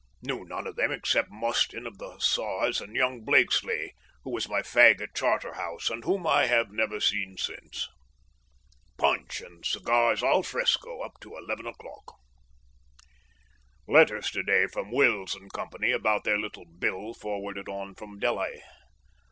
Knew 0.23 0.43
none 0.43 0.65
of 0.65 0.77
them 0.77 0.91
except 0.91 1.29
Mostyn 1.29 1.85
of 1.85 1.99
the 1.99 2.09
Hussars 2.13 2.81
and 2.81 2.95
young 2.95 3.21
Blakesley, 3.23 3.93
who 4.23 4.31
was 4.31 4.49
my 4.49 4.63
fag 4.63 4.99
at 4.99 5.13
Charterhouse, 5.13 5.91
and 5.91 6.03
whom 6.03 6.25
I 6.25 6.47
have 6.47 6.71
never 6.71 6.99
seen 6.99 7.37
since. 7.37 7.87
Punch 8.97 9.41
and 9.41 9.63
cigars 9.63 10.23
al 10.23 10.41
fresco 10.41 11.01
up 11.01 11.19
to 11.21 11.37
eleven 11.37 11.67
o'clock. 11.67 12.15
Letters 13.87 14.27
to 14.31 14.41
day 14.41 14.65
from 14.65 14.89
Wills 14.91 15.37
& 15.45 15.53
Co. 15.53 15.69
about 15.93 16.23
their 16.23 16.39
little 16.39 16.65
bill 16.65 17.13
forwarded 17.13 17.69
on 17.69 17.93
from 17.93 18.17
Delhi. 18.17 18.63